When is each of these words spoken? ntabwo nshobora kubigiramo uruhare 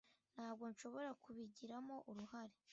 ntabwo 0.33 0.63
nshobora 0.73 1.11
kubigiramo 1.23 1.95
uruhare 2.09 2.55